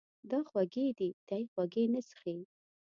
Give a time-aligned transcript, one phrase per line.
[0.29, 2.37] دا خوږې دي، دی خوږې نه څښي.